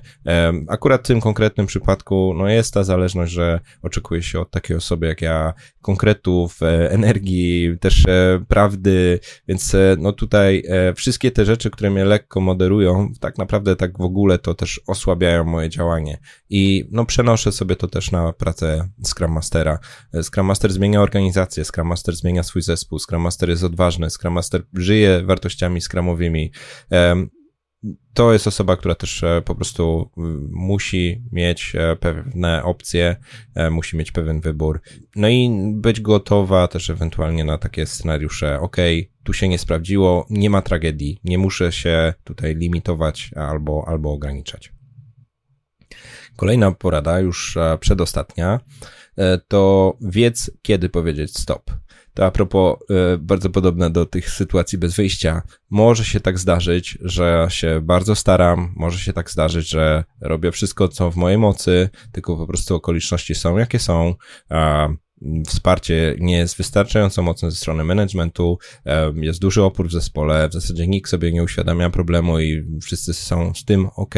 [0.68, 5.08] akurat w tym konkretnym przypadku, no jest ta zależność, że oczekuje się od takiej osoby
[5.08, 5.54] jak ja
[5.88, 10.64] konkretów, e, energii, też e, prawdy, więc e, no tutaj
[10.96, 15.44] wszystkie te rzeczy, które mnie lekko moderują, tak naprawdę tak w ogóle to też osłabiają
[15.44, 16.20] moje działanie.
[16.50, 19.80] I no przenoszę sobie to też na pracę Scrum Mastera.
[20.24, 24.64] Scrum Master zmienia organizację, Scrum Master zmienia swój zespół, Scrum Master jest odważny, Scrum Master
[24.74, 26.52] żyje wartościami skramowymi
[28.14, 30.12] to jest osoba, która też e, po prostu
[30.50, 33.16] musi mieć e, pewne opcje,
[33.56, 34.82] e, musi mieć pewien wybór.
[35.16, 38.78] No i być gotowa też ewentualnie na takie scenariusze, ok,
[39.24, 44.74] tu się nie sprawdziło, nie ma tragedii, nie muszę się tutaj limitować albo, albo ograniczać.
[46.36, 48.60] Kolejna porada, już przedostatnia,
[49.48, 51.72] to wiedz, kiedy powiedzieć stop.
[52.18, 52.78] To a propos,
[53.14, 55.42] y, bardzo podobne do tych sytuacji bez wyjścia.
[55.70, 60.88] Może się tak zdarzyć, że się bardzo staram, może się tak zdarzyć, że robię wszystko,
[60.88, 64.16] co w mojej mocy, tylko po prostu okoliczności są jakie są.
[64.50, 64.88] A
[65.48, 68.58] wsparcie nie jest wystarczająco mocne ze strony managementu,
[69.16, 73.54] jest duży opór w zespole, w zasadzie nikt sobie nie uświadamia problemu i wszyscy są
[73.54, 74.16] z tym ok.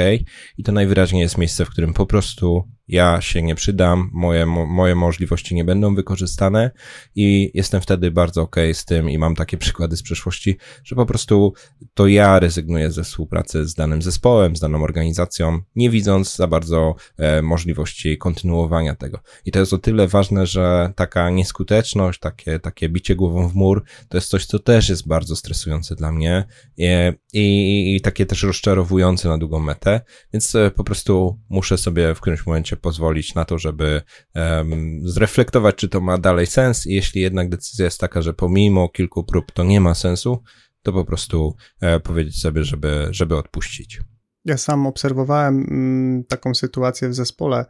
[0.58, 4.66] I to najwyraźniej jest miejsce, w którym po prostu ja się nie przydam, moje, mo,
[4.66, 6.72] moje możliwości nie będą wykorzystane
[7.16, 11.06] i jestem wtedy bardzo ok z tym i mam takie przykłady z przeszłości, że po
[11.06, 11.54] prostu
[11.94, 16.96] to ja rezygnuję ze współpracy z danym zespołem, z daną organizacją, nie widząc za bardzo
[17.18, 19.20] e, możliwości kontynuowania tego.
[19.46, 23.84] I to jest o tyle ważne, że taka nieskuteczność, takie, takie bicie głową w mur,
[24.10, 26.46] to jest coś, co też jest bardzo stresujące dla mnie
[26.78, 26.88] i,
[27.34, 30.02] i, i takie też rozczarowujące na długą metę,
[30.34, 34.02] więc e, po prostu muszę sobie w którymś momencie pozwolić na to, żeby
[34.36, 38.90] um, zreflektować, czy to ma dalej sens i jeśli jednak decyzja jest taka, że pomimo
[38.90, 40.44] kilku prób to nie ma sensu,
[40.82, 44.02] to po prostu e, powiedzieć sobie, żeby, żeby odpuścić.
[44.46, 47.66] Ja sam obserwowałem m, taką sytuację w zespole,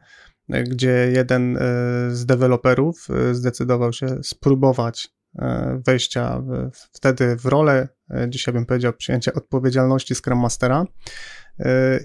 [0.50, 1.60] e, gdzie jeden e,
[2.12, 5.10] z deweloperów e, zdecydował się spróbować
[5.86, 7.88] wejścia w, wtedy w rolę,
[8.28, 10.86] dzisiaj bym powiedział, przyjęcia odpowiedzialności Scrum Mastera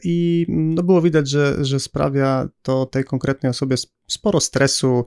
[0.04, 5.06] i no było widać, że, że sprawia to tej konkretnej osobie sporo stresu.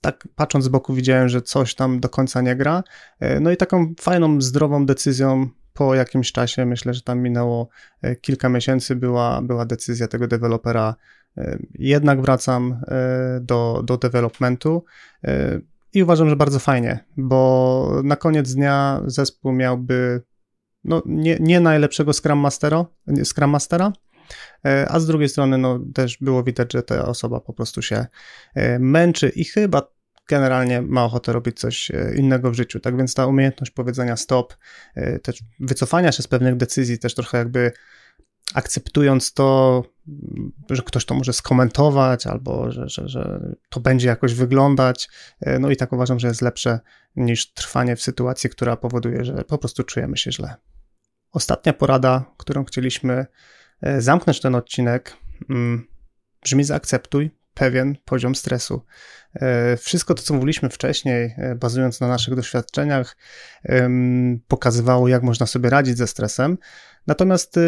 [0.00, 2.82] Tak patrząc z boku widziałem, że coś tam do końca nie gra.
[3.20, 7.68] E, no i taką fajną, zdrową decyzją po jakimś czasie, myślę, że tam minęło
[8.02, 10.94] e, kilka miesięcy, była, była decyzja tego dewelopera,
[11.36, 12.80] e, jednak wracam
[13.40, 14.84] do, do developmentu
[15.94, 20.22] i uważam, że bardzo fajnie, bo na koniec dnia zespół miałby
[20.84, 22.84] no, nie, nie najlepszego Scrum, Mastera,
[23.24, 23.92] Scrum Mastera,
[24.66, 28.06] e, a z drugiej strony no, też było widać, że ta osoba po prostu się
[28.54, 29.92] e, męczy i chyba
[30.28, 32.80] generalnie ma ochotę robić coś e, innego w życiu.
[32.80, 34.54] Tak więc ta umiejętność powiedzenia stop,
[35.22, 37.72] też wycofania się z pewnych decyzji, też trochę jakby
[38.54, 39.82] akceptując to,
[40.70, 45.08] że ktoś to może skomentować, albo że, że, że to będzie jakoś wyglądać.
[45.60, 46.80] No i tak uważam, że jest lepsze
[47.16, 50.54] niż trwanie w sytuacji, która powoduje, że po prostu czujemy się źle.
[51.32, 53.26] Ostatnia porada, którą chcieliśmy
[53.82, 55.16] e, zamknąć ten odcinek,
[55.50, 55.86] mm,
[56.42, 58.82] brzmi zaakceptuj pewien poziom stresu.
[59.34, 63.16] E, wszystko to, co mówiliśmy wcześniej, e, bazując na naszych doświadczeniach,
[64.48, 66.58] pokazywało, jak można sobie radzić ze stresem.
[67.06, 67.58] Natomiast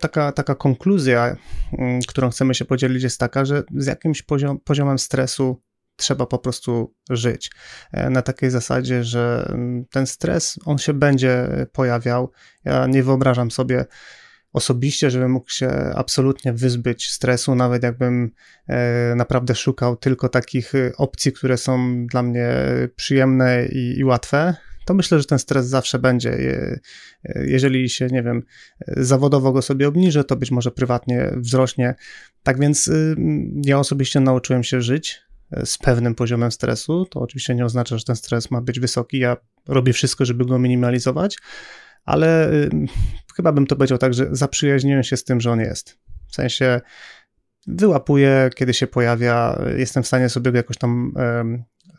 [0.00, 1.36] taka, taka konkluzja,
[2.08, 5.62] którą chcemy się podzielić, jest taka, że z jakimś poziom, poziomem stresu
[5.96, 7.50] trzeba po prostu żyć.
[7.92, 12.30] E, na takiej zasadzie, że mm, ten stres, on się będzie pojawiał.
[12.64, 13.84] Ja nie wyobrażam sobie
[14.52, 18.30] osobiście, żebym mógł się absolutnie wyzbyć stresu, nawet jakbym
[18.68, 22.48] e, naprawdę szukał tylko takich opcji, które są dla mnie
[22.96, 26.38] przyjemne i, i łatwe, to myślę, że ten stres zawsze będzie.
[27.34, 28.42] Jeżeli się, nie wiem,
[28.86, 31.94] zawodowo go sobie obniżę, to być może prywatnie wzrośnie.
[32.42, 33.16] Tak więc y,
[33.64, 35.22] ja osobiście nauczyłem się żyć
[35.64, 37.06] z pewnym poziomem stresu.
[37.10, 39.18] To oczywiście nie oznacza, że ten stres ma być wysoki.
[39.18, 39.36] Ja
[39.68, 41.38] robię wszystko, żeby go minimalizować,
[42.04, 42.70] ale y,
[43.36, 45.98] chyba bym to powiedział tak, że zaprzyjaźniłem się z tym, że on jest.
[46.28, 46.80] W sensie
[47.66, 51.12] wyłapuję, kiedy się pojawia, jestem w stanie sobie go jakoś tam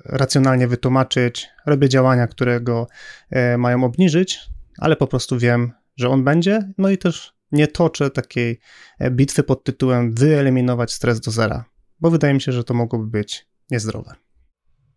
[0.05, 2.87] racjonalnie wytłumaczyć, robię działania, które go
[3.29, 4.39] e, mają obniżyć,
[4.77, 8.59] ale po prostu wiem, że on będzie, no i też nie toczę takiej
[8.99, 11.65] e, bitwy pod tytułem wyeliminować stres do zera,
[11.99, 14.24] bo wydaje mi się, że to mogłoby być niezdrowe.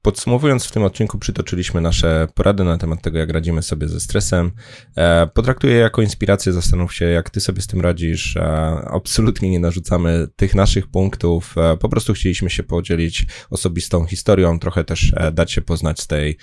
[0.03, 4.53] Podsumowując, w tym odcinku przytoczyliśmy nasze porady na temat tego, jak radzimy sobie ze stresem.
[4.97, 8.37] E, potraktuję je jako inspirację, zastanów się, jak ty sobie z tym radzisz.
[8.37, 8.43] E,
[8.91, 14.85] absolutnie nie narzucamy tych naszych punktów, e, po prostu chcieliśmy się podzielić osobistą historią, trochę
[14.85, 16.37] też dać się poznać z tej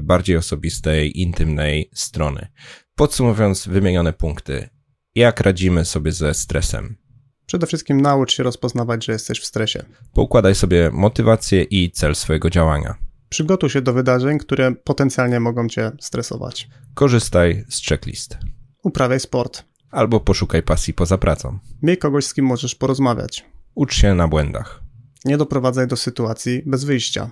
[0.00, 2.46] bardziej osobistej, intymnej strony.
[2.94, 4.68] Podsumowując wymienione punkty,
[5.14, 7.05] jak radzimy sobie ze stresem?
[7.46, 9.84] Przede wszystkim naucz się rozpoznawać, że jesteś w stresie.
[10.12, 12.94] Poukładaj sobie motywację i cel swojego działania.
[13.28, 16.68] Przygotuj się do wydarzeń, które potencjalnie mogą cię stresować.
[16.94, 18.38] Korzystaj z checklist.
[18.82, 19.64] Uprawiaj sport.
[19.90, 21.58] Albo poszukaj pasji poza pracą.
[21.82, 23.44] Miej kogoś, z kim możesz porozmawiać.
[23.74, 24.82] Ucz się na błędach.
[25.24, 27.30] Nie doprowadzaj do sytuacji bez wyjścia.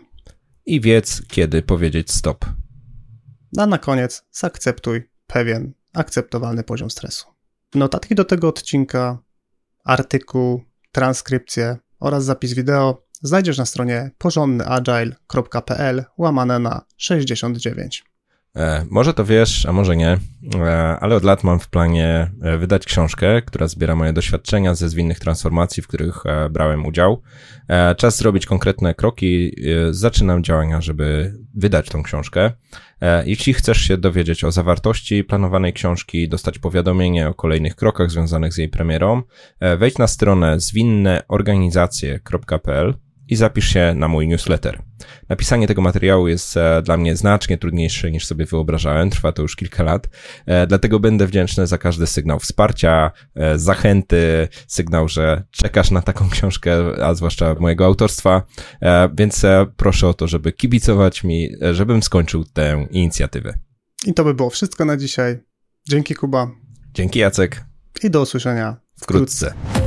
[0.66, 2.44] I wiedz, kiedy powiedzieć stop.
[3.58, 7.26] A na koniec zaakceptuj pewien akceptowalny poziom stresu.
[7.74, 9.18] Notatki do tego odcinka
[9.85, 18.13] artykuł, transkrypcję oraz zapis wideo znajdziesz na stronie porządnyagile.pl łamane na 69.
[18.57, 20.18] E, może to wiesz, a może nie,
[20.55, 24.88] e, ale od lat mam w planie e, wydać książkę, która zbiera moje doświadczenia ze
[24.88, 27.22] zwinnych transformacji, w których brałem udział.
[27.96, 29.57] Czas zrobić konkretne kroki.
[29.90, 32.52] Zaczynam działania, żeby wydać tą książkę.
[33.24, 38.59] Jeśli chcesz się dowiedzieć o zawartości planowanej książki, dostać powiadomienie o kolejnych krokach związanych z
[38.59, 39.22] jej premierą,
[39.78, 42.94] wejdź na stronę zwinneorganizacje.pl
[43.28, 44.82] i zapisz się na mój newsletter.
[45.28, 49.56] Napisanie tego materiału jest e, dla mnie znacznie trudniejsze niż sobie wyobrażałem, trwa to już
[49.56, 50.08] kilka lat,
[50.46, 56.30] e, dlatego będę wdzięczny za każdy sygnał wsparcia, e, zachęty, sygnał, że czekasz na taką
[56.30, 58.42] książkę, a zwłaszcza mojego autorstwa,
[59.14, 59.46] więc
[59.76, 63.54] proszę o to, żeby kibicować mi, żebym skończył tę inicjatywę.
[64.06, 65.38] I to by było wszystko na dzisiaj.
[65.88, 66.50] Dzięki Kuba.
[66.94, 67.64] Dzięki Jacek.
[68.02, 69.50] I do usłyszenia wkrótce.
[69.50, 69.84] wkrótce.